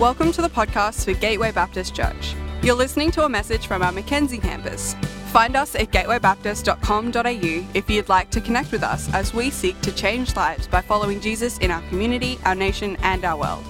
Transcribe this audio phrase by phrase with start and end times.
[0.00, 2.34] Welcome to the podcast for Gateway Baptist Church.
[2.62, 4.94] You're listening to a message from our Mackenzie campus.
[5.30, 9.92] Find us at gatewaybaptist.com.au if you'd like to connect with us as we seek to
[9.92, 13.62] change lives by following Jesus in our community, our nation, and our world.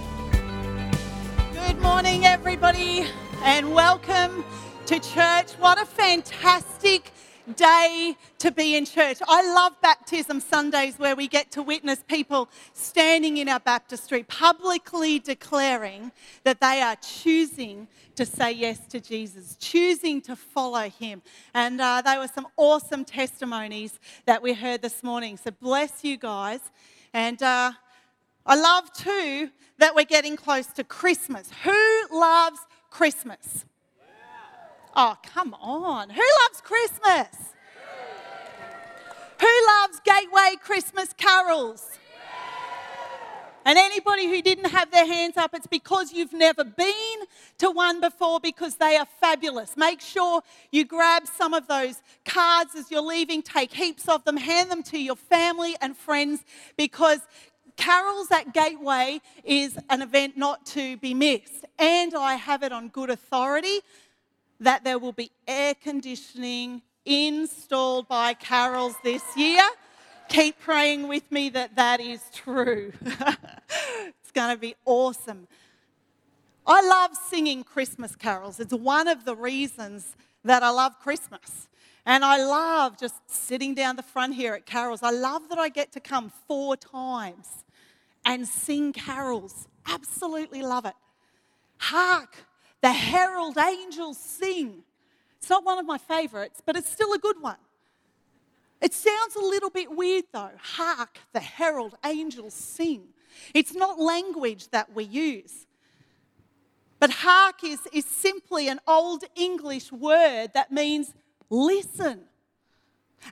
[1.66, 3.06] Good morning, everybody,
[3.42, 4.44] and welcome
[4.86, 5.50] to church.
[5.58, 7.10] What a fantastic
[7.50, 9.18] day to be in church.
[9.28, 15.18] I love baptism Sundays where we get to witness people standing in our baptistry publicly
[15.18, 16.12] declaring
[16.44, 21.22] that they are choosing to say yes to Jesus, choosing to follow him.
[21.54, 25.36] And uh, they were some awesome testimonies that we heard this morning.
[25.36, 26.60] So bless you guys.
[27.12, 27.72] And uh,
[28.46, 31.50] I love too that we're getting close to Christmas.
[31.64, 33.64] Who loves Christmas?
[34.94, 36.10] Oh, come on.
[36.10, 37.28] Who loves Christmas?
[39.40, 41.86] Who loves Gateway Christmas carols?
[43.64, 47.18] And anybody who didn't have their hands up, it's because you've never been
[47.58, 49.76] to one before because they are fabulous.
[49.76, 50.42] Make sure
[50.72, 54.82] you grab some of those cards as you're leaving, take heaps of them, hand them
[54.84, 56.42] to your family and friends
[56.76, 57.20] because
[57.76, 61.64] Carols at Gateway is an event not to be missed.
[61.78, 63.80] And I have it on good authority
[64.60, 69.62] that there will be air conditioning installed by Carols this year.
[70.28, 72.92] Keep praying with me that that is true.
[73.02, 75.48] it's going to be awesome.
[76.66, 78.60] I love singing Christmas carols.
[78.60, 81.68] It's one of the reasons that I love Christmas.
[82.06, 85.02] And I love just sitting down the front here at carols.
[85.02, 87.64] I love that I get to come four times
[88.24, 89.66] and sing carols.
[89.86, 90.94] Absolutely love it.
[91.78, 92.36] Hark,
[92.82, 94.82] the herald angels sing.
[95.38, 97.56] It's not one of my favorites, but it's still a good one.
[98.80, 100.50] It sounds a little bit weird though.
[100.58, 103.08] Hark, the herald angels sing.
[103.54, 105.66] It's not language that we use.
[106.98, 111.14] But hark is, is simply an old English word that means
[111.48, 112.20] listen.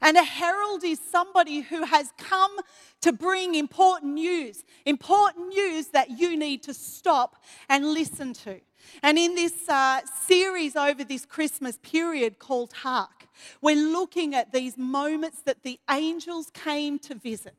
[0.02, 2.56] And a herald is somebody who has come
[3.00, 8.60] to bring important news, important news that you need to stop and listen to.
[9.02, 13.28] And in this uh, series over this Christmas period called Hark,
[13.60, 17.54] we're looking at these moments that the angels came to visit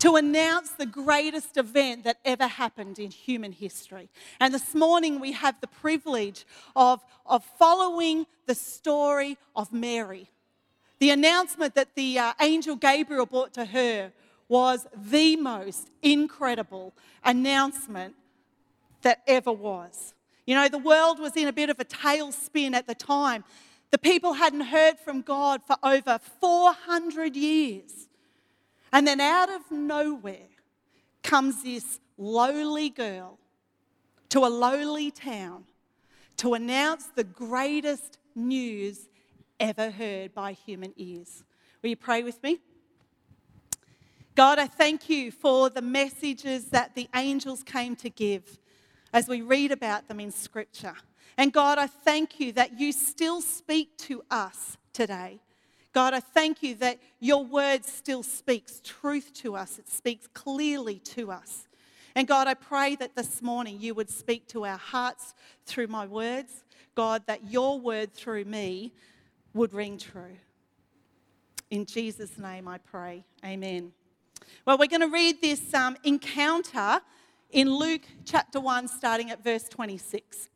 [0.00, 4.08] to announce the greatest event that ever happened in human history.
[4.40, 10.28] And this morning we have the privilege of, of following the story of Mary.
[11.00, 14.12] The announcement that the uh, angel Gabriel brought to her
[14.48, 18.14] was the most incredible announcement
[19.02, 20.14] that ever was.
[20.46, 23.44] You know, the world was in a bit of a tailspin at the time.
[23.90, 28.08] The people hadn't heard from God for over 400 years.
[28.92, 30.48] And then out of nowhere
[31.22, 33.38] comes this lowly girl
[34.30, 35.64] to a lowly town
[36.38, 39.08] to announce the greatest news
[39.58, 41.44] ever heard by human ears.
[41.82, 42.60] Will you pray with me?
[44.34, 48.59] God, I thank you for the messages that the angels came to give
[49.12, 50.94] as we read about them in Scripture.
[51.36, 55.40] And God, I thank you that you still speak to us today.
[55.92, 60.98] God, I thank you that your word still speaks truth to us, it speaks clearly
[61.00, 61.66] to us.
[62.14, 65.34] And God, I pray that this morning you would speak to our hearts
[65.64, 66.64] through my words.
[66.96, 68.92] God, that your word through me
[69.54, 70.36] would ring true.
[71.70, 73.24] In Jesus' name I pray.
[73.44, 73.92] Amen.
[74.66, 77.00] Well, we're going to read this um, encounter
[77.52, 80.48] in Luke chapter 1, starting at verse 26.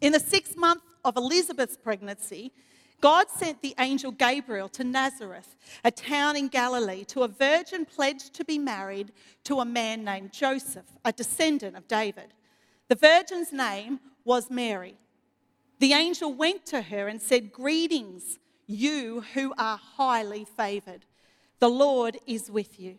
[0.00, 2.52] In the sixth month of Elizabeth's pregnancy,
[3.00, 8.34] God sent the angel Gabriel to Nazareth, a town in Galilee, to a virgin pledged
[8.34, 9.12] to be married
[9.44, 12.32] to a man named Joseph, a descendant of David.
[12.88, 14.96] The virgin's name was Mary.
[15.80, 21.04] The angel went to her and said, Greetings, you who are highly favored.
[21.58, 22.98] The Lord is with you.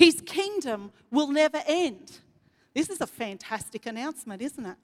[0.00, 2.20] His kingdom will never end.
[2.72, 4.76] This is a fantastic announcement, isn't it?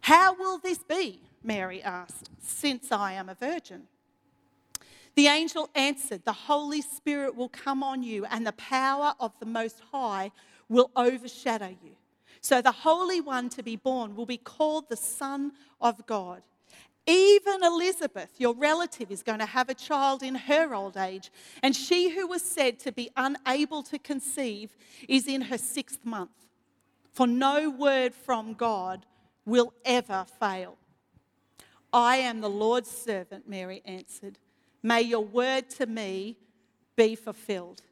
[0.00, 1.20] How will this be?
[1.44, 3.84] Mary asked, since I am a virgin.
[5.14, 9.46] The angel answered, The Holy Spirit will come on you, and the power of the
[9.46, 10.32] Most High
[10.68, 11.92] will overshadow you.
[12.40, 16.42] So the Holy One to be born will be called the Son of God.
[17.06, 21.30] Even Elizabeth, your relative, is going to have a child in her old age,
[21.62, 24.76] and she who was said to be unable to conceive
[25.08, 26.30] is in her sixth month.
[27.12, 29.06] For no word from God
[29.44, 30.76] will ever fail.
[31.92, 34.38] I am the Lord's servant, Mary answered.
[34.82, 36.36] May your word to me
[36.96, 37.82] be fulfilled.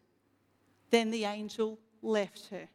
[0.90, 2.68] Then the angel left her.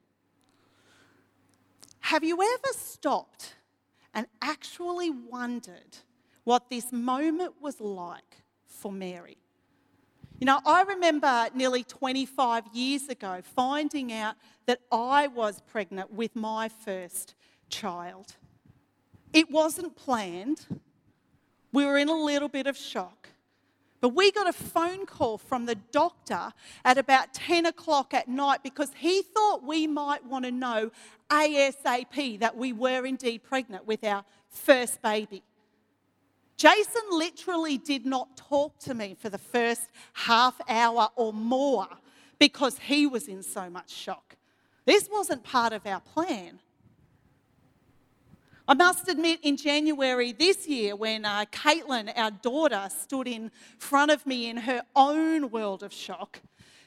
[2.02, 3.56] Have you ever stopped
[4.14, 5.98] and actually wondered
[6.44, 9.38] what this moment was like for Mary?
[10.40, 14.36] You know, I remember nearly 25 years ago finding out
[14.66, 17.36] that I was pregnant with my first
[17.70, 18.36] child.
[19.32, 20.66] It wasn't planned.
[21.72, 23.30] We were in a little bit of shock.
[24.04, 26.52] But we got a phone call from the doctor
[26.84, 30.92] at about 10 o'clock at night because he thought we might want to know
[31.30, 35.42] ASAP that we were indeed pregnant with our first baby.
[36.58, 41.88] Jason literally did not talk to me for the first half hour or more
[42.40, 44.36] because he was in so much shock.
[44.86, 46.60] This wasn't part of our plan.
[48.66, 54.10] I must admit, in January this year, when uh, Caitlin, our daughter, stood in front
[54.10, 56.40] of me in her own world of shock,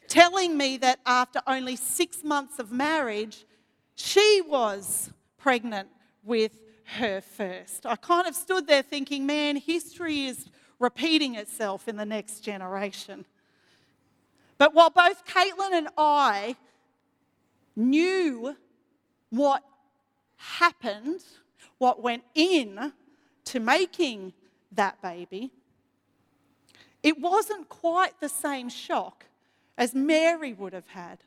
[0.09, 3.45] telling me that after only six months of marriage,
[3.95, 5.89] she was pregnant
[6.25, 6.53] with
[6.87, 7.85] her first.
[7.85, 10.49] I kind of stood there thinking, man, history is
[10.79, 13.25] repeating itself in the next generation.
[14.59, 16.57] But while both Caitlin and I
[17.75, 18.57] knew
[19.31, 19.63] what
[20.37, 21.21] happened,
[21.79, 22.93] what went in
[23.47, 24.33] to making
[24.73, 25.51] that baby,
[27.03, 29.27] it wasn't quite the same shock
[29.77, 31.19] as Mary would have had.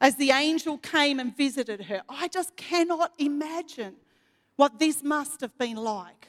[0.00, 3.94] As the angel came and visited her, I just cannot imagine
[4.56, 6.28] what this must have been like.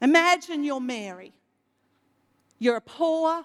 [0.00, 1.32] Imagine you're Mary.
[2.58, 3.44] You're a poor,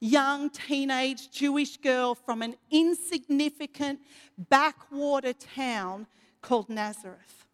[0.00, 4.00] young teenage Jewish girl from an insignificant
[4.36, 6.06] backwater town
[6.40, 7.46] called Nazareth.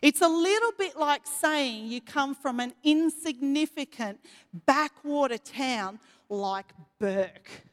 [0.00, 4.20] It's a little bit like saying you come from an insignificant
[4.66, 5.98] backwater town
[6.28, 6.66] like
[7.00, 7.67] Bourke.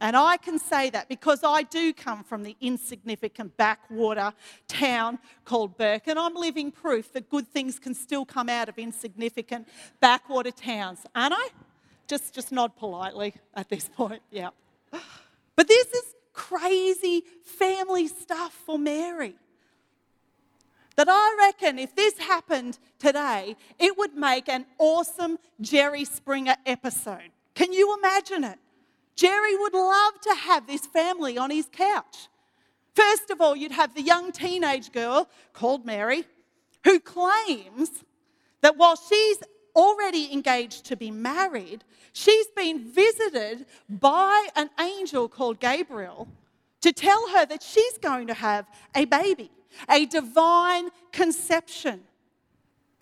[0.00, 4.32] And I can say that because I do come from the insignificant backwater
[4.66, 8.78] town called Bourke, and I'm living proof that good things can still come out of
[8.78, 9.68] insignificant
[10.00, 11.48] backwater towns, aren't I?
[12.08, 14.50] Just, just nod politely at this point, yeah.
[15.54, 19.34] But this is crazy family stuff for Mary.
[20.96, 27.30] That I reckon if this happened today, it would make an awesome Jerry Springer episode.
[27.54, 28.58] Can you imagine it?
[29.20, 32.28] Jerry would love to have this family on his couch.
[32.94, 36.24] First of all, you'd have the young teenage girl called Mary
[36.84, 37.90] who claims
[38.62, 39.36] that while she's
[39.76, 41.84] already engaged to be married,
[42.14, 46.26] she's been visited by an angel called Gabriel
[46.80, 48.64] to tell her that she's going to have
[48.94, 49.50] a baby,
[49.90, 52.00] a divine conception,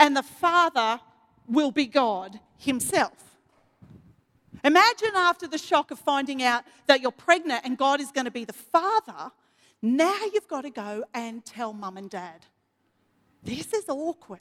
[0.00, 0.98] and the father
[1.46, 3.27] will be God Himself.
[4.64, 8.30] Imagine after the shock of finding out that you're pregnant and God is going to
[8.30, 9.30] be the father,
[9.80, 12.46] now you've got to go and tell mum and dad.
[13.42, 14.40] This is awkward.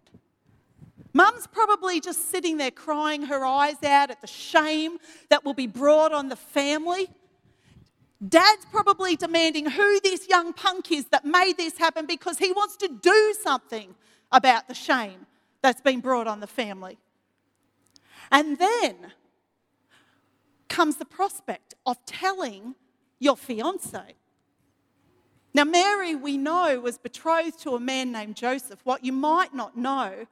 [1.14, 4.98] Mum's probably just sitting there crying her eyes out at the shame
[5.30, 7.10] that will be brought on the family.
[8.28, 12.78] Dad's probably demanding who this young punk is that made this happen because he wants
[12.78, 13.96] to do something
[14.32, 15.26] about the shame
[15.62, 16.98] that's been brought on the family.
[18.32, 19.14] And then
[20.78, 22.76] comes the prospect of telling
[23.18, 24.14] your fiance.
[25.52, 28.80] Now, Mary, we know, was betrothed to a man named Joseph.
[28.84, 30.28] What you might not know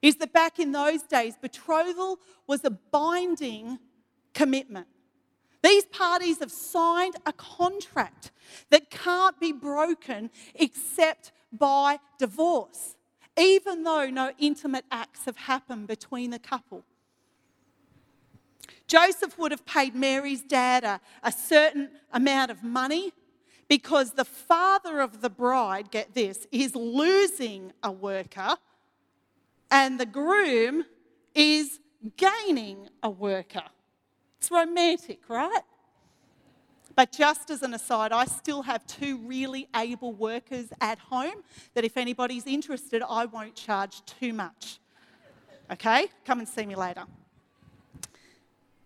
[0.00, 3.78] is that back in those days, betrothal was a binding
[4.32, 4.86] commitment.
[5.62, 8.32] These parties have signed a contract
[8.70, 12.96] that can't be broken except by divorce,
[13.38, 16.82] even though no intimate acts have happened between the couple.
[18.86, 23.12] Joseph would have paid Mary's dad a, a certain amount of money
[23.68, 28.56] because the father of the bride, get this, is losing a worker
[29.70, 30.84] and the groom
[31.34, 31.80] is
[32.16, 33.64] gaining a worker.
[34.38, 35.62] It's romantic, right?
[36.94, 41.42] But just as an aside, I still have two really able workers at home
[41.74, 44.78] that if anybody's interested, I won't charge too much.
[45.70, 46.08] Okay?
[46.26, 47.04] Come and see me later.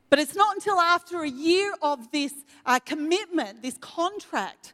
[0.08, 2.32] But it's not until after a year of this
[2.64, 4.72] uh, commitment, this contract,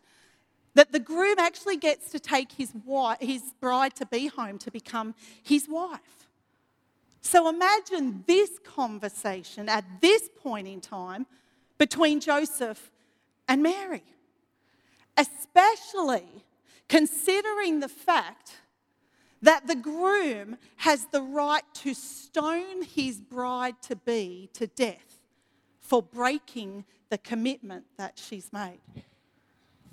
[0.75, 4.71] that the groom actually gets to take his, wife, his bride to be home to
[4.71, 6.29] become his wife.
[7.21, 11.27] So imagine this conversation at this point in time
[11.79, 12.91] between Joseph
[13.49, 14.03] and Mary,
[15.17, 16.45] especially
[16.89, 18.57] considering the fact
[19.41, 25.12] that the groom has the right to stone his bride to be to death
[25.93, 28.81] for breaking the commitment that she's made.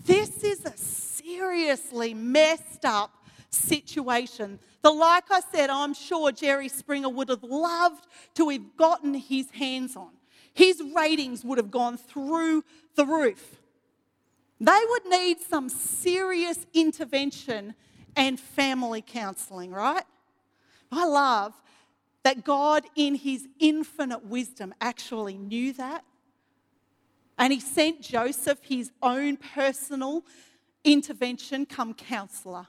[0.06, 3.12] This is a seriously messed up
[3.50, 4.60] situation.
[4.82, 9.51] The like I said, I'm sure Jerry Springer would have loved to have gotten his
[9.51, 10.12] hands on.
[10.53, 12.63] His ratings would have gone through
[12.96, 13.60] the roof.
[14.62, 17.75] They would need some serious intervention
[18.15, 20.06] and family counseling, right?
[20.94, 21.53] I love
[22.24, 26.04] that God, in his infinite wisdom, actually knew that.
[27.38, 30.26] And he sent Joseph his own personal
[30.84, 32.68] intervention, come counselor,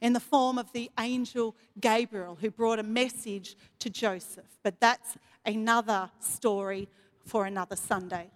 [0.00, 4.58] in the form of the angel Gabriel, who brought a message to Joseph.
[4.62, 6.88] But that's another story
[7.24, 8.30] for another Sunday.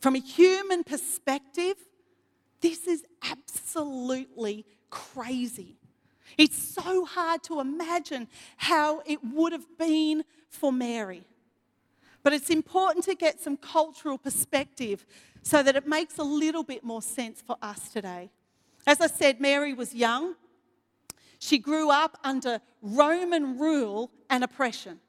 [0.00, 1.76] From a human perspective,
[2.60, 5.76] this is absolutely crazy.
[6.36, 11.24] It's so hard to imagine how it would have been for Mary.
[12.22, 15.04] But it's important to get some cultural perspective
[15.42, 18.30] so that it makes a little bit more sense for us today.
[18.86, 20.34] As I said, Mary was young.
[21.38, 25.00] She grew up under Roman rule and oppression.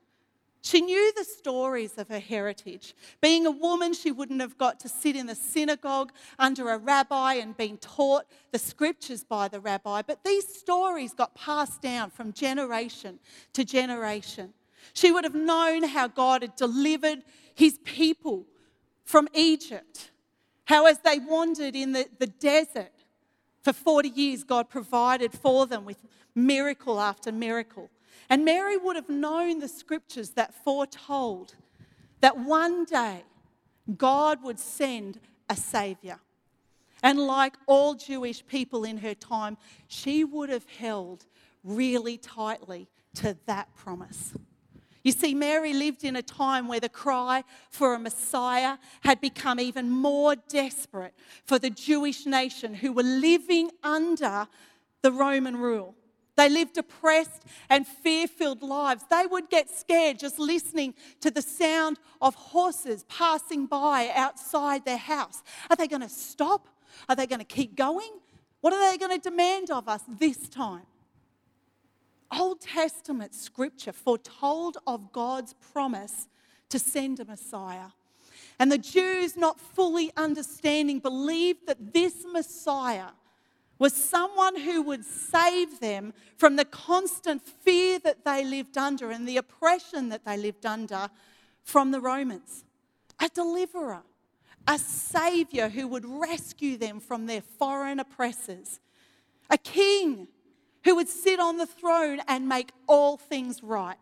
[0.65, 2.95] She knew the stories of her heritage.
[3.21, 7.35] Being a woman, she wouldn't have got to sit in the synagogue under a rabbi
[7.35, 12.33] and been taught the scriptures by the rabbi, but these stories got passed down from
[12.33, 13.19] generation
[13.53, 14.55] to generation.
[14.93, 17.19] She would have known how God had delivered
[17.53, 18.47] his people
[19.03, 20.09] from Egypt,
[20.63, 22.91] how as they wandered in the, the desert
[23.61, 25.97] for 40 years, God provided for them with
[26.33, 27.91] miracle after miracle.
[28.29, 31.55] And Mary would have known the scriptures that foretold
[32.21, 33.23] that one day
[33.97, 35.19] God would send
[35.49, 36.19] a Saviour.
[37.03, 39.57] And like all Jewish people in her time,
[39.87, 41.25] she would have held
[41.63, 44.33] really tightly to that promise.
[45.03, 49.59] You see, Mary lived in a time where the cry for a Messiah had become
[49.59, 51.13] even more desperate
[51.45, 54.47] for the Jewish nation who were living under
[55.03, 55.93] the Roman rule.
[56.35, 59.03] They lived oppressed and fear filled lives.
[59.09, 64.97] They would get scared just listening to the sound of horses passing by outside their
[64.97, 65.41] house.
[65.69, 66.67] Are they going to stop?
[67.07, 68.11] Are they going to keep going?
[68.61, 70.85] What are they going to demand of us this time?
[72.37, 76.27] Old Testament scripture foretold of God's promise
[76.69, 77.89] to send a Messiah.
[78.59, 83.09] And the Jews, not fully understanding, believed that this Messiah
[83.77, 89.27] was someone who would save them from the constant fear that they lived under and
[89.27, 91.09] the oppression that they lived under
[91.63, 92.63] from the Romans.
[93.19, 94.03] A deliverer,
[94.67, 98.79] a savior who would rescue them from their foreign oppressors,
[99.49, 100.27] a king
[100.85, 103.97] who would sit on the throne and make all things right.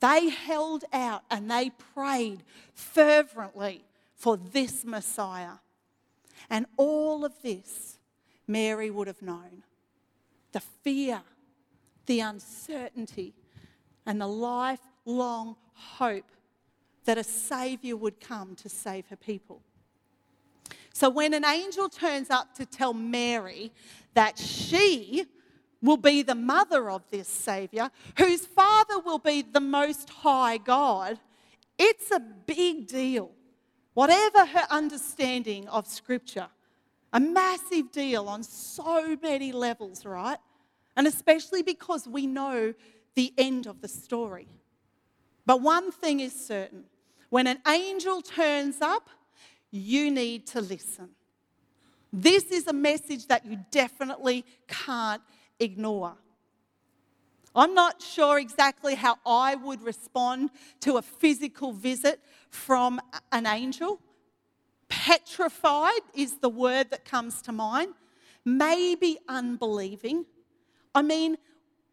[0.00, 2.42] They held out and they prayed
[2.74, 3.84] fervently
[4.16, 5.58] for this Messiah.
[6.50, 7.91] And all of this
[8.52, 9.64] Mary would have known
[10.52, 11.22] the fear,
[12.04, 13.34] the uncertainty,
[14.04, 16.30] and the lifelong hope
[17.04, 19.62] that a Saviour would come to save her people.
[20.92, 23.72] So when an angel turns up to tell Mary
[24.14, 25.24] that she
[25.80, 31.18] will be the mother of this Saviour, whose father will be the Most High God,
[31.78, 33.32] it's a big deal.
[33.94, 36.48] Whatever her understanding of Scripture,
[37.12, 40.38] a massive deal on so many levels, right?
[40.96, 42.74] And especially because we know
[43.14, 44.48] the end of the story.
[45.44, 46.84] But one thing is certain
[47.30, 49.08] when an angel turns up,
[49.70, 51.08] you need to listen.
[52.12, 55.22] This is a message that you definitely can't
[55.58, 56.14] ignore.
[57.54, 60.50] I'm not sure exactly how I would respond
[60.80, 63.00] to a physical visit from
[63.30, 63.98] an angel.
[64.92, 67.94] Petrified is the word that comes to mind.
[68.44, 70.26] Maybe unbelieving.
[70.94, 71.38] I mean,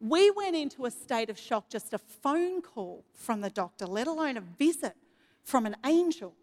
[0.00, 4.06] we went into a state of shock just a phone call from the doctor, let
[4.06, 4.94] alone a visit
[5.42, 6.34] from an angel.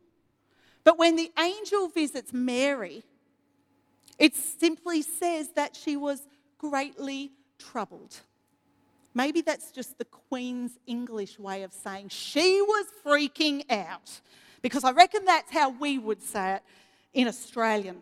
[0.83, 3.03] But when the angel visits Mary,
[4.17, 6.23] it simply says that she was
[6.57, 8.21] greatly troubled.
[9.13, 14.21] Maybe that's just the Queen's English way of saying she was freaking out,
[14.61, 16.63] because I reckon that's how we would say it
[17.13, 18.01] in Australian.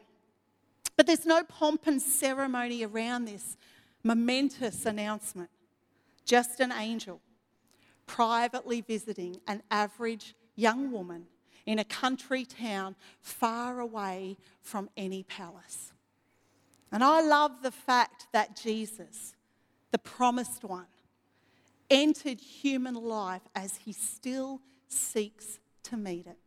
[0.98, 3.58] But there's no pomp and ceremony around this
[4.04, 5.50] momentous announcement.
[6.26, 7.22] Just an angel
[8.08, 11.26] privately visiting an average young woman
[11.66, 15.92] in a country town far away from any palace.
[16.92, 19.36] And I love the fact that Jesus,
[19.92, 20.86] the promised one,
[21.90, 26.38] entered human life as he still seeks to meet it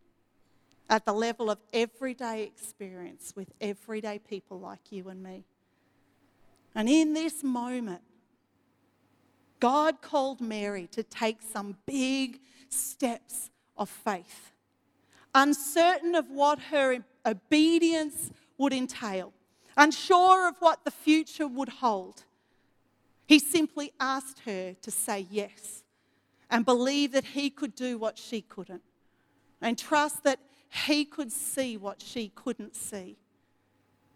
[0.89, 5.45] at the level of everyday experience with everyday people like you and me.
[6.75, 8.03] And in this moment,
[9.61, 14.53] God called Mary to take some big steps of faith,
[15.35, 19.33] uncertain of what her obedience would entail,
[19.77, 22.25] unsure of what the future would hold.
[23.27, 25.83] He simply asked her to say yes
[26.51, 28.83] and believe that he could do what she couldn't,
[29.61, 33.17] and trust that he could see what she couldn't see.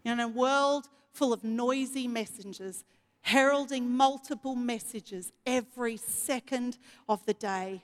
[0.03, 2.83] In a world full of noisy messengers,
[3.21, 7.83] heralding multiple messages every second of the day,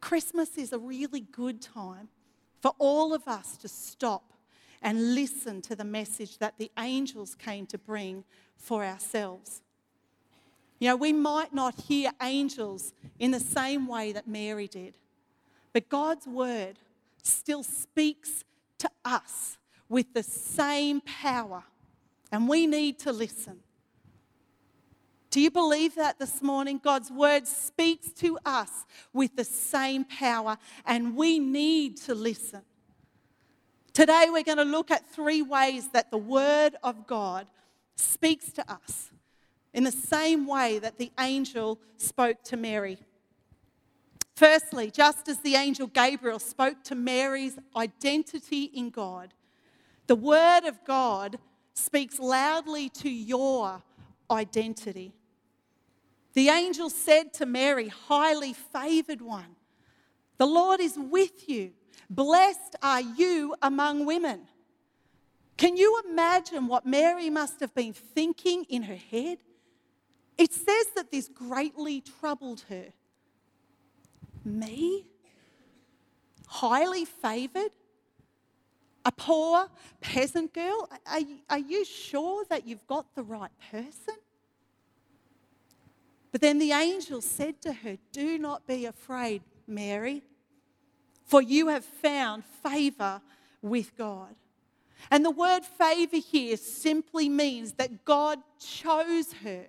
[0.00, 2.08] Christmas is a really good time
[2.60, 4.32] for all of us to stop
[4.82, 8.24] and listen to the message that the angels came to bring
[8.56, 9.60] for ourselves.
[10.78, 14.96] You know, we might not hear angels in the same way that Mary did,
[15.74, 16.78] but God's word
[17.22, 18.44] still speaks
[18.78, 19.58] to us
[19.88, 21.64] with the same power,
[22.32, 23.60] and we need to listen.
[25.30, 26.80] Do you believe that this morning?
[26.82, 32.62] God's word speaks to us with the same power, and we need to listen.
[33.92, 37.46] Today, we're going to look at three ways that the word of God
[37.96, 39.10] speaks to us
[39.72, 42.98] in the same way that the angel spoke to Mary.
[44.40, 49.34] Firstly, just as the angel Gabriel spoke to Mary's identity in God,
[50.06, 51.38] the Word of God
[51.74, 53.82] speaks loudly to your
[54.30, 55.12] identity.
[56.32, 59.56] The angel said to Mary, Highly favored one,
[60.38, 61.72] the Lord is with you.
[62.08, 64.48] Blessed are you among women.
[65.58, 69.36] Can you imagine what Mary must have been thinking in her head?
[70.38, 72.94] It says that this greatly troubled her.
[74.58, 75.06] Me?
[76.46, 77.70] Highly favored?
[79.04, 79.68] A poor
[80.00, 80.88] peasant girl?
[81.06, 84.16] Are, are you sure that you've got the right person?
[86.32, 90.22] But then the angel said to her, Do not be afraid, Mary,
[91.24, 93.20] for you have found favor
[93.62, 94.34] with God.
[95.10, 99.66] And the word favor here simply means that God chose her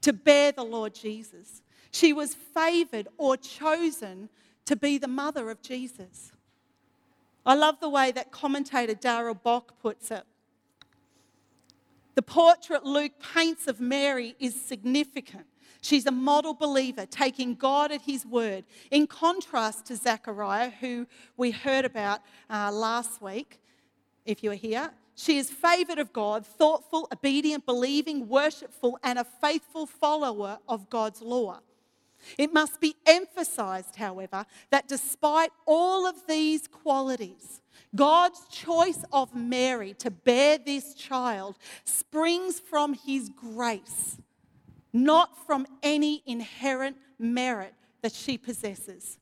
[0.00, 1.62] to bear the Lord Jesus.
[1.96, 4.28] She was favored or chosen
[4.66, 6.30] to be the mother of Jesus.
[7.46, 10.24] I love the way that commentator Darrell Bock puts it.
[12.14, 15.46] The portrait Luke paints of Mary is significant.
[15.80, 21.06] She's a model believer, taking God at his word, in contrast to Zechariah, who
[21.38, 23.58] we heard about uh, last week,
[24.26, 24.90] if you were here.
[25.14, 31.22] She is favored of God, thoughtful, obedient, believing, worshipful, and a faithful follower of God's
[31.22, 31.60] law.
[32.38, 37.60] It must be emphasized, however, that despite all of these qualities,
[37.94, 44.18] God's choice of Mary to bear this child springs from his grace,
[44.92, 49.18] not from any inherent merit that she possesses.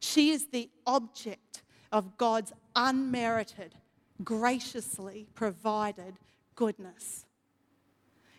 [0.00, 3.74] She is the object of God's unmerited,
[4.22, 6.14] graciously provided
[6.54, 7.24] goodness.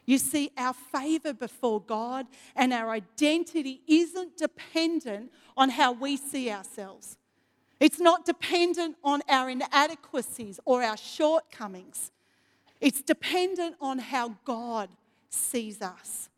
[0.10, 6.50] You see, our favor before God and our identity isn't dependent on how we see
[6.50, 7.15] ourselves.
[7.80, 12.10] It's not dependent on our inadequacies or our shortcomings.
[12.82, 14.89] It's dependent on how God
[15.30, 16.30] sees us.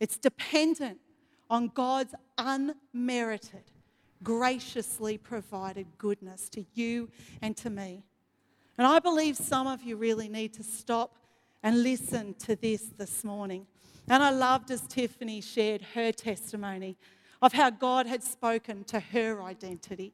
[0.00, 0.98] It's dependent
[1.48, 3.62] on God's unmerited,
[4.24, 8.02] graciously provided goodness to you and to me.
[8.76, 11.14] And I believe some of you really need to stop
[11.62, 13.66] and listen to this this morning.
[14.08, 16.96] And I loved as Tiffany shared her testimony
[17.42, 20.12] of how God had spoken to her identity.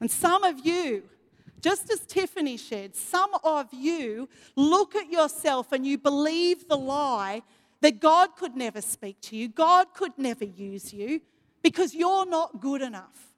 [0.00, 1.04] And some of you,
[1.60, 7.42] just as Tiffany shared, some of you look at yourself and you believe the lie
[7.80, 11.20] that God could never speak to you, God could never use you
[11.62, 13.32] because you're not good enough.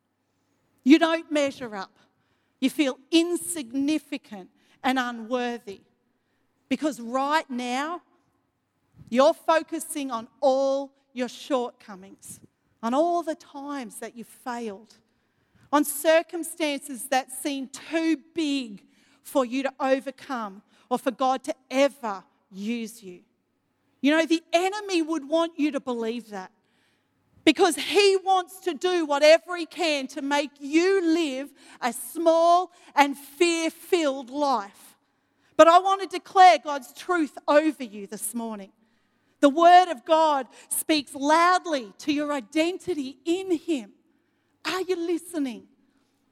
[0.85, 1.97] You don't measure up.
[2.61, 4.51] You feel insignificant
[4.83, 5.81] and unworthy.
[6.69, 8.03] Because right now,
[9.09, 12.41] you're focusing on all your shortcomings,
[12.83, 14.95] on all the times that you failed,
[15.73, 18.85] on circumstances that seem too big
[19.23, 23.21] for you to overcome, or for God to ever use you.
[24.01, 26.53] You know, the enemy would want you to believe that
[27.45, 31.49] because he wants to do whatever he can to make you live
[31.81, 34.86] a small and fear filled life.
[35.57, 38.73] But I want to declare God's truth over you this morning.
[39.41, 43.93] The Word of God speaks loudly to your identity in Him.
[44.65, 45.65] Are you listening?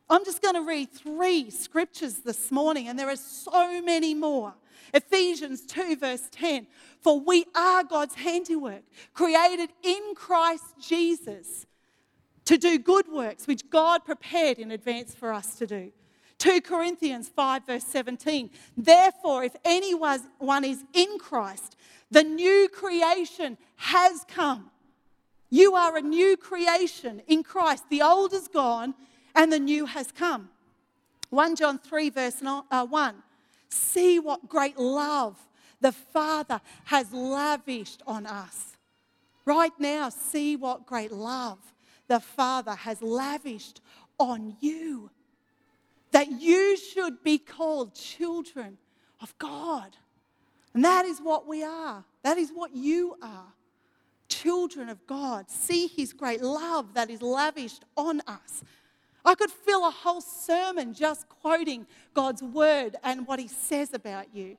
[0.09, 4.55] I'm just going to read three scriptures this morning, and there are so many more.
[4.93, 6.67] Ephesians 2, verse 10
[7.01, 8.83] For we are God's handiwork,
[9.15, 11.67] created in Christ Jesus
[12.45, 15.93] to do good works, which God prepared in advance for us to do.
[16.38, 18.51] 2 Corinthians 5, verse 17.
[18.77, 21.77] Therefore, if anyone is in Christ,
[22.11, 24.70] the new creation has come.
[25.51, 27.85] You are a new creation in Christ.
[27.88, 28.94] The old is gone
[29.35, 30.51] and the new has come.
[31.31, 33.14] 1 John 3, verse uh, 1.
[33.68, 35.37] See what great love
[35.81, 38.77] the Father has lavished on us.
[39.44, 41.59] Right now, see what great love
[42.09, 43.81] the Father has lavished
[44.18, 45.11] on you.
[46.14, 48.79] That you should be called children
[49.20, 49.96] of God.
[50.72, 52.05] And that is what we are.
[52.22, 53.53] That is what you are.
[54.29, 55.50] Children of God.
[55.50, 58.62] See His great love that is lavished on us.
[59.24, 64.33] I could fill a whole sermon just quoting God's word and what He says about
[64.33, 64.57] you.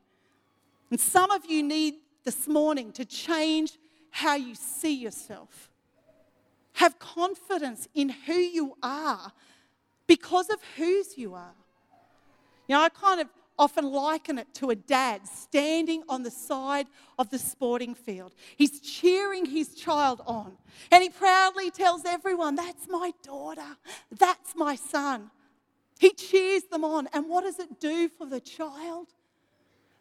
[0.92, 3.78] And some of you need this morning to change
[4.10, 5.70] how you see yourself.
[6.74, 9.32] Have confidence in who you are
[10.08, 11.56] because of whose you are.
[12.68, 16.88] You know, I kind of often liken it to a dad standing on the side
[17.18, 18.34] of the sporting field.
[18.58, 20.58] He's cheering his child on,
[20.92, 23.78] and he proudly tells everyone, That's my daughter,
[24.18, 25.32] that's my son.
[26.00, 29.08] He cheers them on, and what does it do for the child?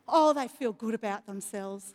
[0.09, 1.95] Oh, they feel good about themselves.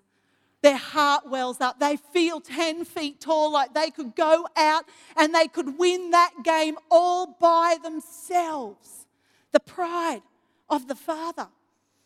[0.61, 1.79] Their heart wells up.
[1.79, 6.31] They feel 10 feet tall, like they could go out and they could win that
[6.43, 9.05] game all by themselves.
[9.51, 10.21] The pride
[10.69, 11.47] of the Father.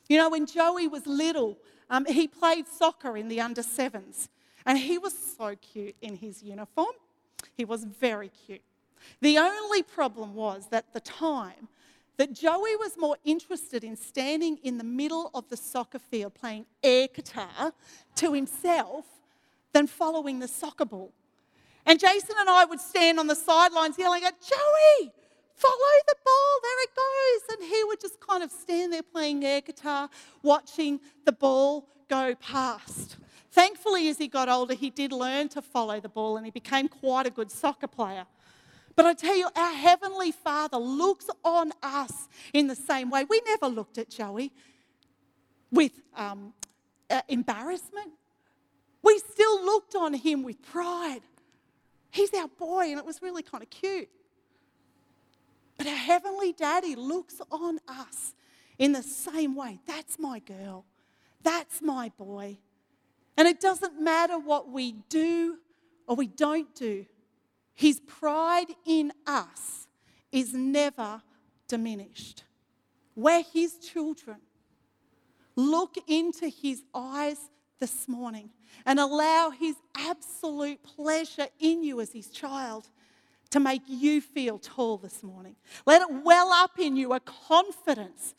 [0.07, 1.57] You know, when Joey was little,
[1.89, 4.29] um, he played soccer in the under sevens,
[4.65, 6.93] and he was so cute in his uniform.
[7.55, 8.61] He was very cute.
[9.21, 11.67] The only problem was that the time
[12.17, 16.65] that Joey was more interested in standing in the middle of the soccer field playing
[16.83, 17.73] air guitar
[18.15, 19.05] to himself
[19.73, 21.11] than following the soccer ball.
[21.85, 25.11] And Jason and I would stand on the sidelines yelling at Joey,
[25.55, 27.57] follow the ball, there it goes.
[27.57, 30.09] And he would just kind of stand there playing air guitar,
[30.41, 33.17] watching the ball go past.
[33.51, 36.87] Thankfully, as he got older, he did learn to follow the ball and he became
[36.87, 38.25] quite a good soccer player.
[38.95, 43.25] But I tell you, our Heavenly Father looks on us in the same way.
[43.27, 44.51] We never looked at Joey
[45.71, 46.53] with um,
[47.09, 48.11] uh, embarrassment,
[49.01, 51.21] we still looked on him with pride.
[52.11, 54.09] He's our boy, and it was really kind of cute.
[55.77, 58.33] But our Heavenly Daddy looks on us
[58.77, 59.79] in the same way.
[59.85, 60.85] That's my girl.
[61.41, 62.59] That's my boy.
[63.35, 65.57] And it doesn't matter what we do
[66.07, 67.05] or we don't do,
[67.73, 69.87] His pride in us
[70.31, 71.21] is never
[71.67, 72.43] diminished.
[73.15, 74.37] We're His children.
[75.55, 77.37] Look into His eyes
[77.79, 78.49] this morning
[78.85, 82.89] and allow His absolute pleasure in you as His child
[83.51, 85.55] to make you feel tall this morning.
[85.85, 88.33] Let it well up in you a confidence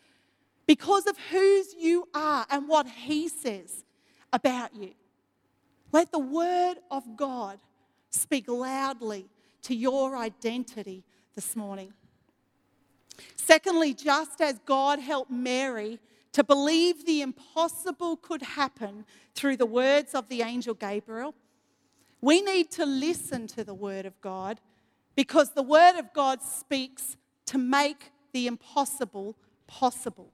[0.66, 3.84] because of whose you are and what He says
[4.32, 4.92] about you.
[5.92, 7.60] Let the Word of God
[8.14, 9.26] speak loudly
[9.62, 11.92] to your identity this morning.
[13.36, 15.98] Secondly, just as God helped Mary
[16.32, 21.34] to believe the impossible could happen through the words of the angel Gabriel,
[22.20, 24.60] we need to listen to the Word of God
[25.14, 30.32] because the Word of God speaks to make the impossible possible.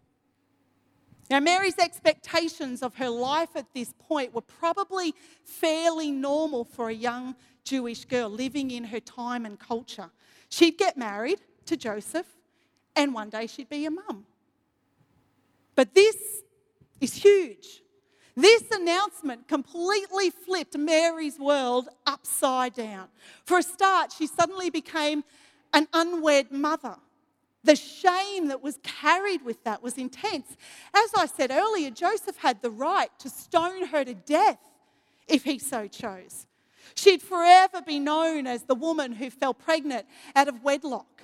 [1.30, 5.14] Now, Mary's expectations of her life at this point were probably
[5.44, 10.11] fairly normal for a young Jewish girl living in her time and culture.
[10.49, 12.27] She'd get married to Joseph,
[12.96, 14.27] and one day she'd be a mum.
[15.75, 16.42] But this
[17.01, 17.83] is huge.
[18.37, 23.09] This announcement completely flipped Mary's world upside down.
[23.44, 25.25] For a start, she suddenly became
[25.73, 26.96] an unwed mother.
[27.62, 30.57] The shame that was carried with that was intense.
[30.94, 34.59] As I said earlier, Joseph had the right to stone her to death
[35.29, 36.46] if he so chose.
[36.94, 41.22] She'd forever be known as the woman who fell pregnant out of wedlock.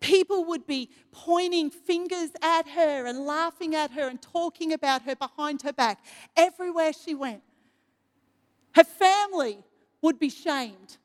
[0.00, 5.16] People would be pointing fingers at her and laughing at her and talking about her
[5.16, 6.04] behind her back
[6.36, 7.42] everywhere she went.
[8.74, 9.58] Her family
[10.02, 10.98] would be shamed.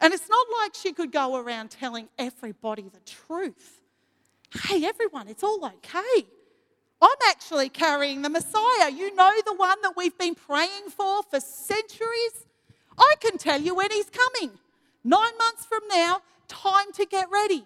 [0.00, 3.80] And it's not like she could go around telling everybody the truth.
[4.64, 6.26] Hey, everyone, it's all okay.
[7.00, 8.90] I'm actually carrying the Messiah.
[8.90, 12.46] You know, the one that we've been praying for for centuries.
[12.98, 14.58] I can tell you when he's coming.
[15.04, 17.64] Nine months from now, time to get ready.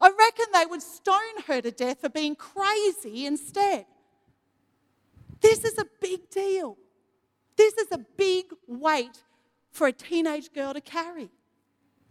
[0.00, 3.86] I reckon they would stone her to death for being crazy instead.
[5.40, 6.76] This is a big deal.
[7.56, 9.22] This is a big weight
[9.70, 11.30] for a teenage girl to carry.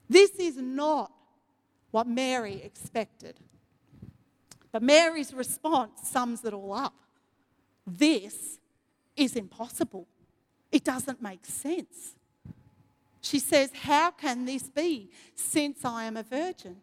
[0.10, 1.12] This is not
[1.92, 3.40] what Mary expected.
[4.72, 6.94] But Mary's response sums it all up.
[7.86, 8.60] This
[9.16, 10.08] is impossible.
[10.72, 12.16] It doesn't make sense.
[13.22, 16.78] She says, How can this be since I am a virgin?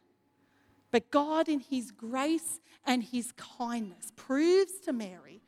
[0.90, 5.42] But God, in His grace and His kindness, proves to Mary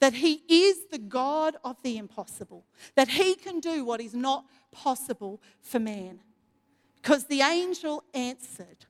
[0.00, 2.64] that He is the God of the impossible,
[2.96, 6.20] that He can do what is not possible for man.
[7.00, 8.86] Because the angel answered,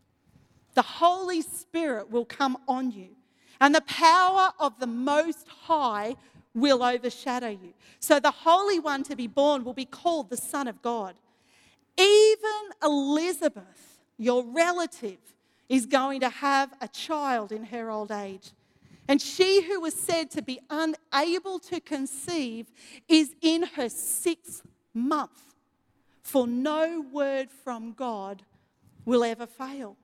[0.74, 3.10] The Holy Spirit will come on you,
[3.60, 6.16] and the power of the Most High
[6.54, 7.74] will overshadow you.
[7.98, 11.14] So the Holy One to be born will be called the Son of God.
[11.98, 15.18] Even Elizabeth, your relative,
[15.68, 18.50] is going to have a child in her old age.
[19.09, 22.66] And she who was said to be unable to conceive
[23.09, 24.62] is in her sixth
[24.94, 25.55] month.
[26.22, 28.42] For no word from God
[29.05, 29.96] will ever fail.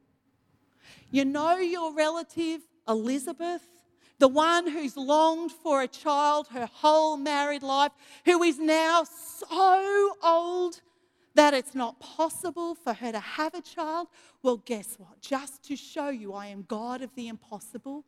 [1.10, 3.62] You know your relative, Elizabeth,
[4.18, 7.92] the one who's longed for a child her whole married life,
[8.24, 10.80] who is now so old
[11.36, 14.08] that it's not possible for her to have a child?
[14.42, 15.20] Well, guess what?
[15.20, 18.04] Just to show you I am God of the impossible,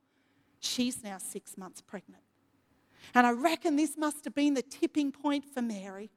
[0.60, 2.22] she's now six months pregnant.
[3.14, 6.10] And I reckon this must have been the tipping point for Mary.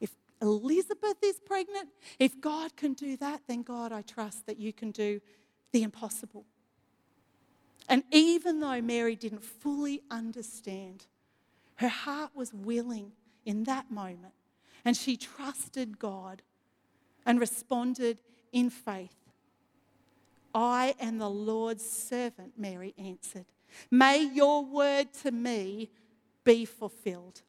[0.00, 4.72] If Elizabeth is pregnant, if God can do that, then God, I trust that you
[4.72, 5.20] can do
[5.72, 6.44] the impossible.
[7.88, 11.06] And even though Mary didn't fully understand,
[11.76, 13.12] her heart was willing
[13.44, 14.32] in that moment
[14.86, 16.42] and she trusted God
[17.26, 18.20] and responded
[18.52, 19.16] in faith.
[20.54, 23.46] I am the Lord's servant, Mary answered.
[23.90, 25.90] May your word to me
[26.44, 27.42] be fulfilled.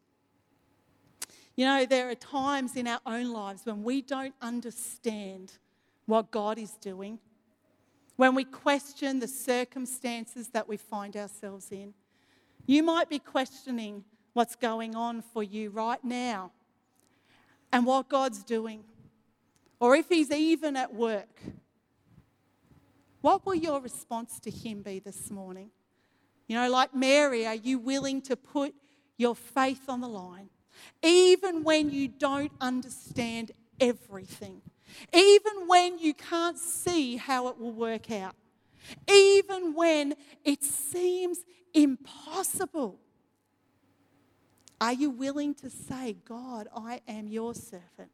[1.56, 5.54] You know, there are times in our own lives when we don't understand
[6.08, 7.20] what God is doing,
[8.16, 11.94] when we question the circumstances that we find ourselves in.
[12.66, 16.52] You might be questioning what's going on for you right now
[17.72, 18.84] and what God's doing,
[19.80, 21.42] or if He's even at work,
[23.22, 25.72] what will your response to Him be this morning?
[26.48, 28.74] You know, like Mary, are you willing to put
[29.18, 30.50] your faith on the line,
[31.04, 34.62] even when you don't understand everything,
[35.14, 38.36] even when you can't see how it will work out,
[39.12, 41.40] even when it seems
[41.74, 43.00] impossible?
[44.80, 48.12] Are you willing to say, God, I am your servant?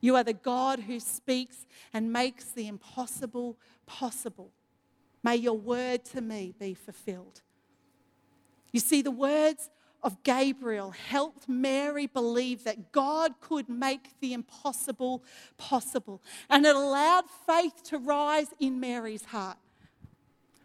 [0.00, 4.52] You are the God who speaks and makes the impossible possible.
[5.22, 7.42] May your word to me be fulfilled.
[8.72, 9.70] You see, the words
[10.02, 15.24] of Gabriel helped Mary believe that God could make the impossible
[15.56, 16.22] possible.
[16.48, 19.58] And it allowed faith to rise in Mary's heart.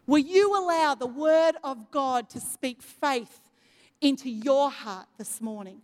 [0.06, 3.41] Will you allow the word of God to speak faith
[4.02, 5.80] into your heart this morning?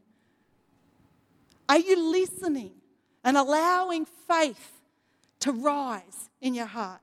[1.68, 2.72] Are you listening
[3.24, 4.80] and allowing faith
[5.40, 7.00] to rise in your heart?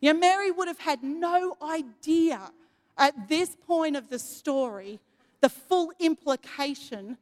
[0.00, 2.50] You know, Mary would have had no idea
[2.96, 4.98] at this point of the story
[5.40, 7.16] the full implication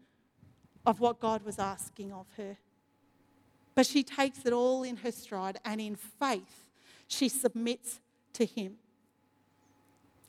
[0.87, 2.57] of what God was asking of her.
[3.75, 6.67] But she takes it all in her stride and in faith
[7.07, 8.01] she submits
[8.35, 8.77] to Him.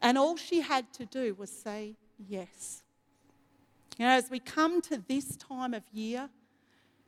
[0.01, 1.95] And all she had to do was say,
[2.27, 2.83] yes.
[3.97, 6.29] You know, as we come to this time of year,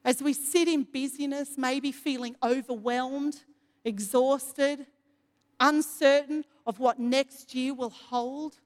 [0.03, 3.41] as we sit in busyness, maybe feeling overwhelmed,
[3.85, 4.85] exhausted,
[5.59, 8.57] uncertain of what next year will hold,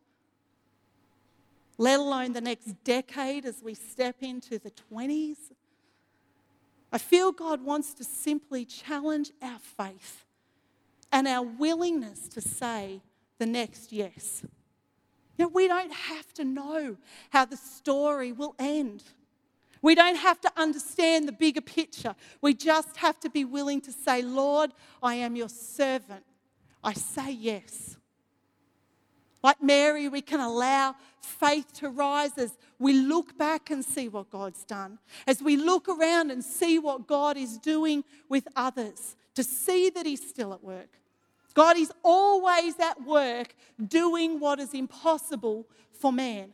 [1.78, 5.38] let alone the next decade as we step into the 20s,
[6.92, 10.24] I feel God wants to simply challenge our faith
[11.12, 13.02] and our willingness to say
[13.38, 14.46] the next yes.
[15.38, 16.98] Know, we don't have to know
[17.30, 19.04] how the story will end.
[19.82, 22.16] We don't have to understand the bigger picture.
[22.42, 24.72] We just have to be willing to say, Lord,
[25.04, 26.24] I am your servant.
[26.84, 27.98] I say yes.
[29.44, 34.32] Like Mary, we can allow faith to rise as we look back and see what
[34.32, 39.44] God's done, as we look around and see what God is doing with others, to
[39.44, 40.98] see that He's still at work.
[41.56, 43.56] God is always at work
[43.88, 46.52] doing what is impossible for man.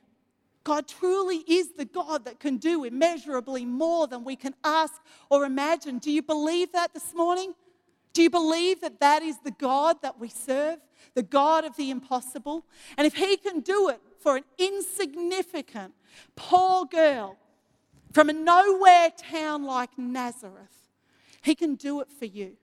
[0.63, 4.93] God truly is the God that can do immeasurably more than we can ask
[5.29, 5.97] or imagine.
[5.97, 7.55] Do you believe that this morning?
[8.13, 10.77] Do you believe that that is the God that we serve,
[11.15, 12.65] the God of the impossible?
[12.95, 15.95] And if He can do it for an insignificant,
[16.35, 17.37] poor girl
[18.13, 20.89] from a nowhere town like Nazareth,
[21.41, 22.57] He can do it for you.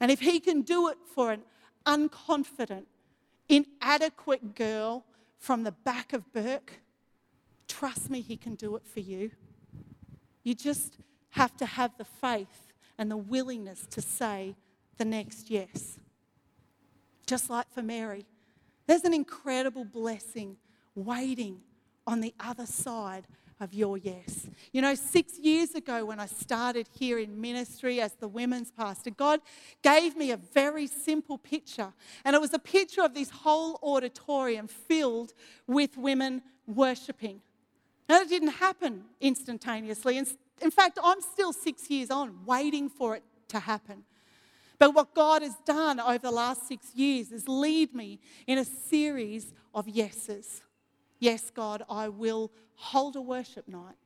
[0.00, 1.42] And if He can do it for an
[1.86, 2.86] unconfident,
[3.48, 5.04] inadequate girl
[5.38, 6.80] from the back of Bourke,
[7.68, 9.30] trust me, He can do it for you.
[10.42, 10.96] You just
[11.30, 14.56] have to have the faith and the willingness to say
[14.98, 15.98] the next yes.
[17.26, 18.26] Just like for Mary,
[18.86, 20.56] there's an incredible blessing
[20.94, 21.60] waiting
[22.06, 23.26] on the other side
[23.60, 24.48] of your yes.
[24.72, 29.10] You know, six years ago when I started here in ministry as the women's pastor,
[29.10, 29.40] God
[29.82, 31.92] gave me a very simple picture.
[32.24, 35.34] And it was a picture of this whole auditorium filled
[35.66, 37.42] with women worshipping.
[38.08, 40.16] Now, it didn't happen instantaneously.
[40.16, 44.04] In fact, I'm still six years on, waiting for it to happen.
[44.78, 48.64] But what God has done over the last six years is lead me in a
[48.64, 50.62] series of yeses.
[51.20, 53.96] Yes, God, I will hold a worship night.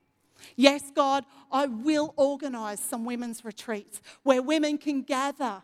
[0.55, 5.63] Yes, God, I will organise some women's retreats where women can gather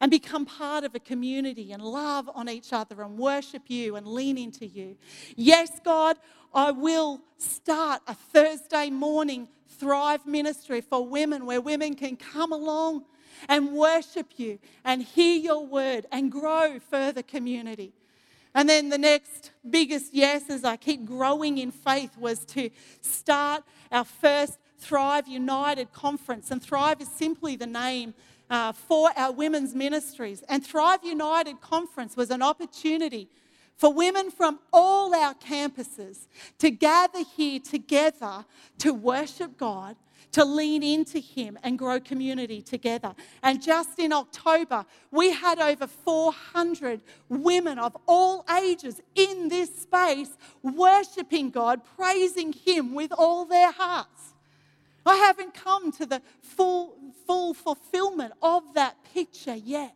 [0.00, 4.06] and become part of a community and love on each other and worship you and
[4.06, 4.96] lean into you.
[5.36, 6.18] Yes, God,
[6.54, 13.04] I will start a Thursday morning Thrive ministry for women where women can come along
[13.48, 17.92] and worship you and hear your word and grow further community.
[18.58, 23.62] And then the next biggest yes, as I keep growing in faith, was to start
[23.92, 26.50] our first Thrive United conference.
[26.50, 28.14] And Thrive is simply the name
[28.50, 30.42] uh, for our women's ministries.
[30.48, 33.28] And Thrive United conference was an opportunity
[33.76, 36.26] for women from all our campuses
[36.58, 38.44] to gather here together
[38.78, 39.94] to worship God
[40.32, 43.14] to lean into Him and grow community together.
[43.42, 50.36] And just in October, we had over 400 women of all ages in this space
[50.62, 54.34] worshiping God, praising Him with all their hearts.
[55.04, 59.94] I haven't come to the full, full fulfillment of that picture yet.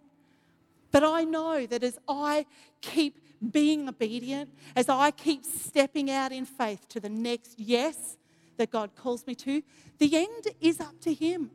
[0.91, 2.47] But I know that as I
[2.81, 3.19] keep
[3.51, 8.17] being obedient, as I keep stepping out in faith to the next yes,
[8.57, 9.63] that God calls me to,
[9.99, 11.51] the end is up to Him.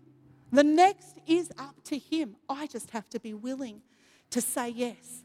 [0.52, 2.36] The next is up to Him.
[2.50, 3.82] I just have to be willing
[4.32, 5.24] to say yes.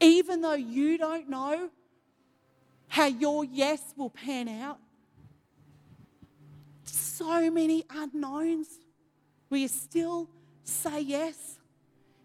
[0.00, 1.70] Even though you don't know
[2.88, 4.78] how your yes will pan out,
[7.18, 8.68] so many unknowns.
[9.50, 10.28] Will you still
[10.62, 11.58] say yes?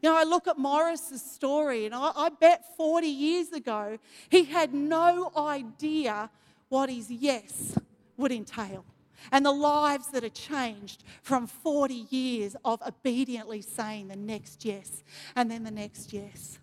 [0.01, 3.97] You know, I look at Morris's story, and I, I, bet 40 years ago
[4.29, 6.29] he had no idea
[6.67, 7.77] what his yes
[8.17, 8.85] would entail
[9.31, 15.03] and the lives that are changed from 40 years of obediently saying the next yes
[15.35, 16.59] and then the next yes.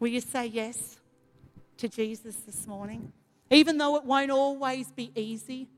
[0.00, 1.00] Will you say yes
[1.78, 3.12] to Jesus this morning?
[3.50, 5.68] Even though it won't always be easy,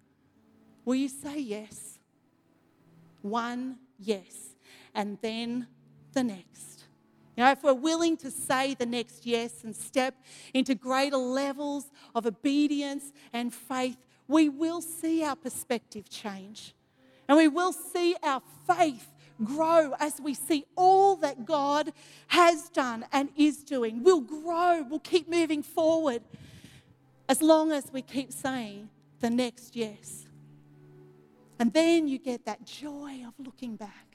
[0.85, 1.99] will you say yes?
[3.23, 4.55] One yes,
[4.95, 5.67] and then
[6.13, 6.80] the next.
[7.41, 10.15] You know, if we're willing to say the next yes and step
[10.53, 13.97] into greater levels of obedience and faith,
[14.29, 16.75] we will see our perspective change.
[17.27, 19.09] And we will see our faith
[19.43, 21.95] grow as we see all that God
[22.27, 24.03] has done and is doing.
[24.03, 26.21] We'll grow, we'll keep moving forward
[27.27, 30.27] as long as we keep saying the next yes.
[31.59, 34.10] And then you get that joy of looking back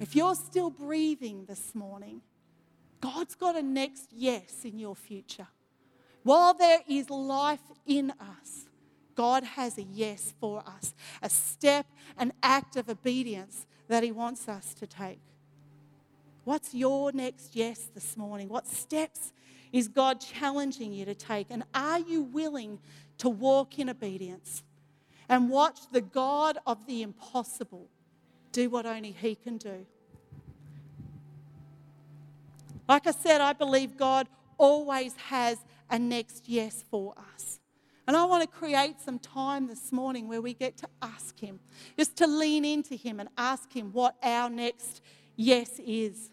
[0.00, 2.20] if you're still breathing this morning,
[3.00, 5.48] God's got a next yes in your future.
[6.22, 8.66] While there is life in us,
[9.14, 11.86] God has a yes for us, a step,
[12.18, 15.20] an act of obedience that He wants us to take.
[16.44, 18.48] What's your next yes this morning?
[18.48, 19.32] What steps
[19.72, 21.48] is God challenging you to take?
[21.50, 22.78] And are you willing
[23.18, 24.62] to walk in obedience
[25.28, 27.88] and watch the God of the impossible
[28.56, 29.84] do what only He can do.
[32.88, 35.58] Like I said, I believe God always has
[35.90, 37.60] a next yes for us.
[38.06, 41.60] And I want to create some time this morning where we get to ask Him,
[41.98, 45.02] just to lean into Him and ask Him what our next
[45.36, 46.30] yes is.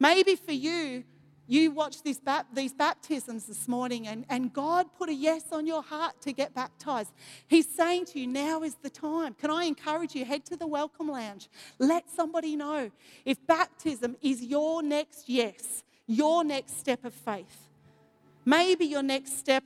[0.00, 1.04] Maybe for you,
[1.48, 2.20] you watched this,
[2.52, 6.54] these baptisms this morning and, and God put a yes on your heart to get
[6.54, 7.10] baptized.
[7.48, 9.32] He's saying to you, now is the time.
[9.32, 10.26] Can I encourage you?
[10.26, 11.48] Head to the welcome lounge.
[11.78, 12.90] Let somebody know
[13.24, 17.68] if baptism is your next yes, your next step of faith.
[18.44, 19.64] Maybe your next step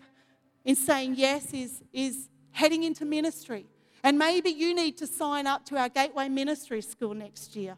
[0.65, 3.67] in saying yes is, is heading into ministry.
[4.05, 7.77] And maybe you need to sign up to our Gateway Ministry School next year.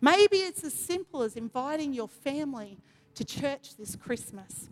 [0.00, 2.78] Maybe it's as simple as inviting your family
[3.14, 4.68] to church this Christmas.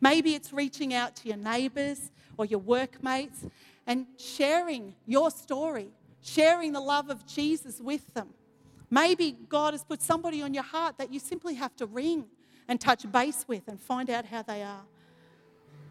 [0.00, 3.44] Maybe it's reaching out to your neighbours or your workmates
[3.86, 5.88] and sharing your story,
[6.22, 8.28] sharing the love of Jesus with them.
[8.90, 12.26] Maybe God has put somebody on your heart that you simply have to ring
[12.68, 14.84] and touch base with and find out how they are.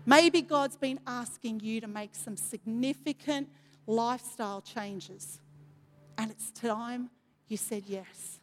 [0.05, 3.49] Maybe God's been asking you to make some significant
[3.85, 5.39] lifestyle changes,
[6.17, 7.09] and it's time
[7.47, 8.39] you said yes.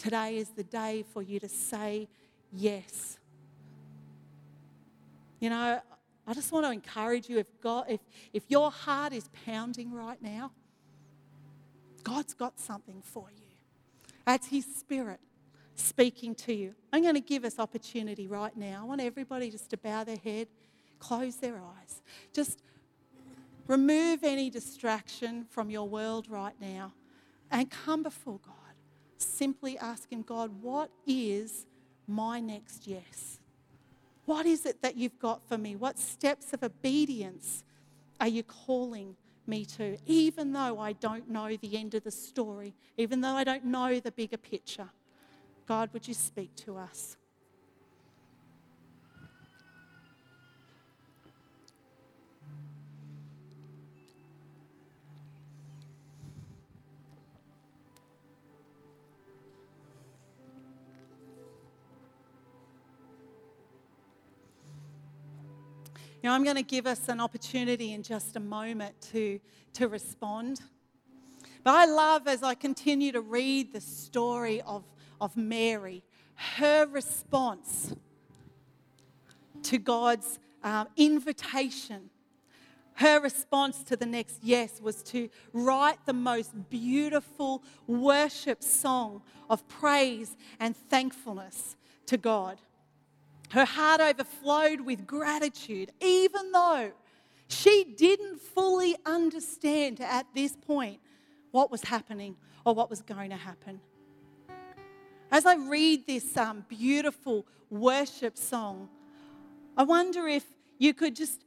[0.00, 2.08] Today is the day for you to say
[2.50, 3.18] yes.
[5.40, 5.78] You know,
[6.26, 8.00] I just want to encourage you if God if,
[8.32, 10.52] if your heart is pounding right now,
[12.02, 13.44] God's got something for you.
[14.24, 15.20] That's his spirit
[15.74, 16.74] speaking to you.
[16.94, 18.80] I'm going to give us opportunity right now.
[18.80, 20.48] I want everybody just to bow their head,
[20.98, 22.00] close their eyes.
[22.32, 22.62] Just
[23.66, 26.94] remove any distraction from your world right now
[27.50, 28.59] and come before God
[29.22, 31.66] simply asking God, what is
[32.06, 33.40] my next yes?
[34.26, 35.76] What is it that you've got for me?
[35.76, 37.64] What steps of obedience
[38.20, 39.16] are you calling
[39.46, 39.96] me to?
[40.06, 43.98] Even though I don't know the end of the story, even though I don't know
[43.98, 44.88] the bigger picture,
[45.66, 47.16] God, would you speak to us?
[66.22, 69.40] Know, I'm going to give us an opportunity in just a moment to,
[69.72, 70.60] to respond.
[71.64, 74.84] But I love as I continue to read the story of,
[75.18, 76.02] of Mary,
[76.34, 77.94] her response
[79.62, 82.10] to God's um, invitation.
[82.94, 89.66] Her response to the next yes was to write the most beautiful worship song of
[89.68, 92.58] praise and thankfulness to God.
[93.50, 96.92] Her heart overflowed with gratitude, even though
[97.48, 101.00] she didn't fully understand at this point
[101.50, 103.80] what was happening or what was going to happen.
[105.32, 108.88] As I read this um, beautiful worship song,
[109.76, 110.44] I wonder if
[110.78, 111.44] you could just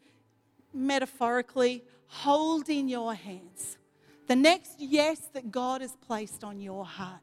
[0.73, 3.77] metaphorically hold in your hands
[4.27, 7.21] the next yes that God has placed on your heart.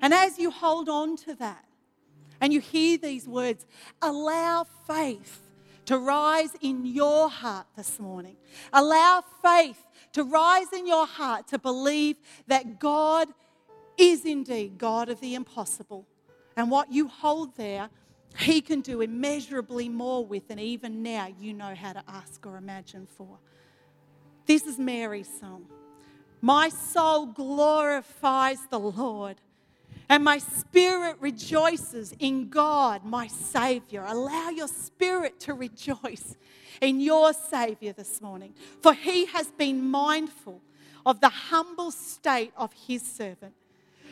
[0.00, 1.64] And as you hold on to that,
[2.40, 3.66] and you hear these words,
[4.02, 5.40] allow faith
[5.86, 8.36] to rise in your heart this morning.
[8.72, 9.78] Allow faith
[10.12, 12.16] to rise in your heart to believe
[12.48, 13.28] that God
[13.96, 16.06] is indeed God of the impossible.
[16.56, 17.88] And what you hold there,
[18.38, 22.56] He can do immeasurably more with than even now you know how to ask or
[22.56, 23.38] imagine for.
[24.46, 25.66] This is Mary's song.
[26.40, 29.40] My soul glorifies the Lord
[30.08, 34.04] and my spirit rejoices in God, my Savior.
[34.06, 36.36] Allow your spirit to rejoice
[36.80, 40.60] in your Savior this morning, for he has been mindful
[41.04, 43.54] of the humble state of his servant.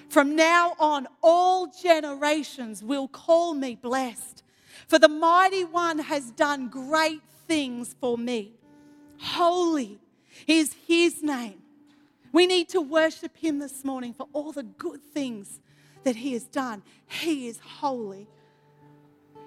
[0.09, 4.43] From now on, all generations will call me blessed,
[4.89, 8.53] for the mighty one has done great things for me.
[9.19, 9.99] Holy
[10.47, 11.63] is his name.
[12.33, 15.61] We need to worship him this morning for all the good things
[16.05, 16.83] that He has done.
[17.07, 18.29] He is holy.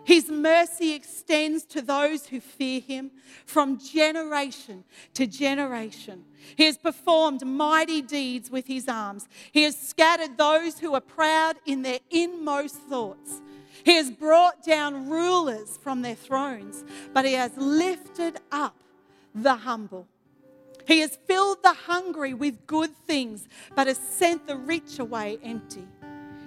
[0.07, 3.11] His mercy extends to those who fear him
[3.45, 4.85] from generation
[5.15, 6.23] to generation.
[6.55, 9.27] He has performed mighty deeds with his arms.
[9.51, 13.41] He has scattered those who are proud in their inmost thoughts.
[13.83, 18.77] He has brought down rulers from their thrones, but he has lifted up
[19.35, 20.07] the humble.
[20.87, 25.85] He has filled the hungry with good things, but has sent the rich away empty.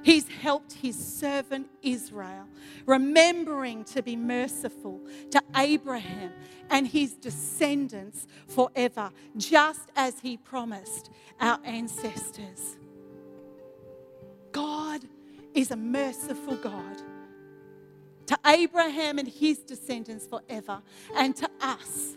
[0.02, 2.46] He's helped his servant Israel,
[2.86, 6.32] remembering to be merciful to Abraham
[6.70, 12.76] and his descendants forever, just as he promised our ancestors.
[14.52, 15.02] God
[15.54, 17.02] is a merciful God.
[18.26, 20.80] To Abraham and his descendants forever,
[21.16, 22.16] and to us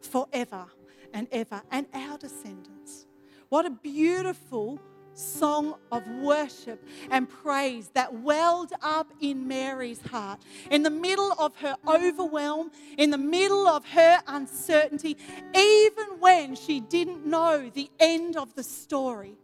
[0.00, 0.66] forever
[1.14, 3.06] and ever, and our descendants.
[3.48, 4.80] What a beautiful
[5.14, 10.40] song of worship and praise that welled up in Mary's heart.
[10.70, 15.16] In the middle of her overwhelm, in the middle of her uncertainty,
[15.54, 19.36] even when she didn't know the end of the story,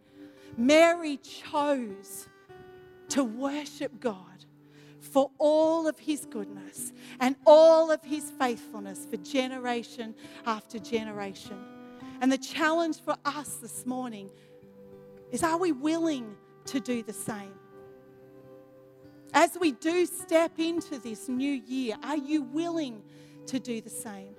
[0.56, 2.28] Mary chose
[3.10, 4.44] to worship God
[5.00, 10.14] for all of his goodness and all of his faithfulness for generation
[10.46, 11.58] after generation.
[12.20, 14.30] And the challenge for us this morning
[15.30, 17.54] is are we willing to do the same?
[19.34, 23.02] As we do step into this new year, are you willing
[23.46, 24.34] to do the same?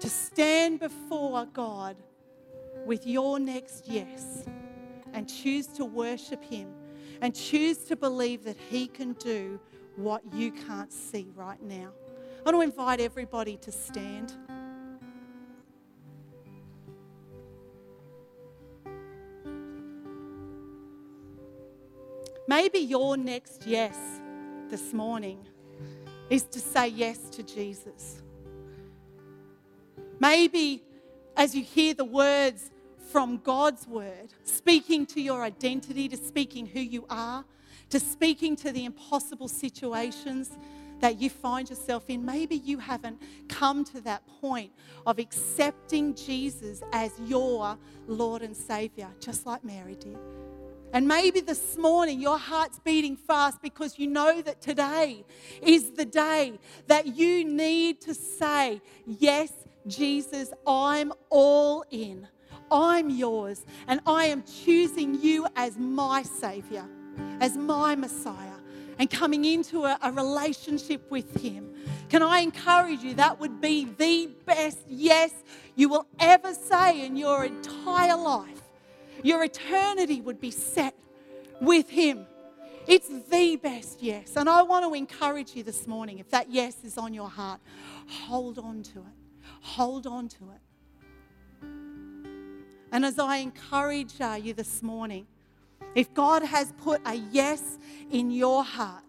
[0.00, 1.96] To stand before God
[2.86, 4.44] with your next yes
[5.12, 6.72] and choose to worship Him
[7.20, 9.60] and choose to believe that He can do
[9.96, 11.92] what you can't see right now.
[12.44, 14.32] I want to invite everybody to stand.
[22.50, 23.96] Maybe your next yes
[24.70, 25.46] this morning
[26.30, 28.22] is to say yes to Jesus.
[30.18, 30.82] Maybe
[31.36, 32.72] as you hear the words
[33.12, 37.44] from God's word, speaking to your identity, to speaking who you are,
[37.90, 40.50] to speaking to the impossible situations
[40.98, 42.24] that you find yourself in.
[42.24, 44.72] Maybe you haven't come to that point
[45.06, 47.78] of accepting Jesus as your
[48.08, 50.18] Lord and Savior, just like Mary did.
[50.92, 55.24] And maybe this morning your heart's beating fast because you know that today
[55.62, 59.52] is the day that you need to say, Yes,
[59.86, 62.26] Jesus, I'm all in.
[62.72, 63.64] I'm yours.
[63.86, 66.84] And I am choosing you as my Savior,
[67.40, 68.58] as my Messiah,
[68.98, 71.74] and coming into a, a relationship with Him.
[72.08, 73.14] Can I encourage you?
[73.14, 75.32] That would be the best yes
[75.76, 78.59] you will ever say in your entire life
[79.22, 80.94] your eternity would be set
[81.60, 82.26] with Him.
[82.86, 84.36] It's the best yes.
[84.36, 87.60] And I want to encourage you this morning if that yes is on your heart,
[88.08, 89.44] hold on to it.
[89.62, 91.66] Hold on to it.
[92.92, 95.26] And as I encourage uh, you this morning,
[95.94, 97.78] if God has put a yes
[98.10, 99.04] in your heart,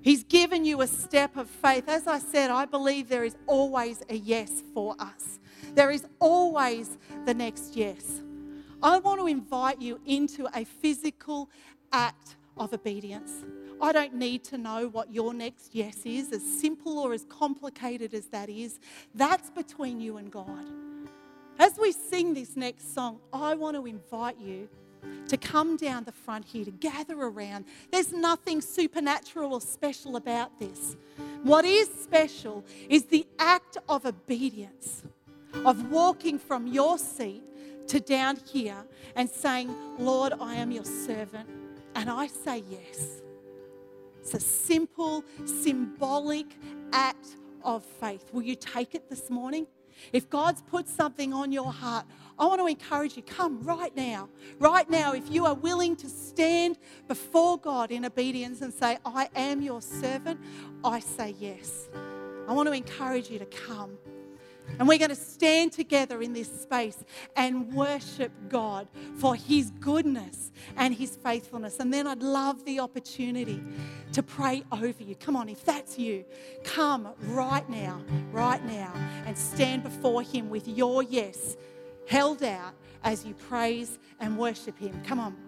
[0.00, 1.88] He's given you a step of faith.
[1.88, 5.38] As I said, I believe there is always a yes for us.
[5.74, 8.22] There is always the next yes.
[8.82, 11.50] I want to invite you into a physical
[11.92, 13.44] act of obedience.
[13.80, 18.14] I don't need to know what your next yes is, as simple or as complicated
[18.14, 18.78] as that is.
[19.14, 20.64] That's between you and God.
[21.58, 24.68] As we sing this next song, I want to invite you
[25.28, 27.64] to come down the front here, to gather around.
[27.90, 30.96] There's nothing supernatural or special about this.
[31.42, 35.02] What is special is the act of obedience,
[35.64, 37.42] of walking from your seat
[37.88, 38.84] to down here
[39.16, 41.48] and saying, Lord, I am your servant,
[41.94, 43.22] and I say yes.
[44.20, 46.46] It's a simple, symbolic
[46.92, 48.30] act of faith.
[48.32, 49.66] Will you take it this morning?
[50.12, 52.06] If God's put something on your heart,
[52.38, 54.28] I want to encourage you come right now.
[54.58, 56.78] Right now, if you are willing to stand
[57.08, 60.40] before God in obedience and say, I am your servant,
[60.84, 61.88] I say yes.
[62.46, 63.98] I want to encourage you to come.
[64.78, 67.04] And we're going to stand together in this space
[67.36, 68.88] and worship God
[69.18, 71.78] for His goodness and His faithfulness.
[71.80, 73.62] And then I'd love the opportunity
[74.12, 75.14] to pray over you.
[75.16, 76.24] Come on, if that's you,
[76.64, 78.92] come right now, right now,
[79.26, 81.56] and stand before Him with your yes
[82.08, 85.00] held out as you praise and worship Him.
[85.04, 85.47] Come on.